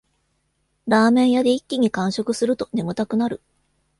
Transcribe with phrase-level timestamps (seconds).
[0.87, 3.39] ラーメン屋で一気に完食すると眠たくなる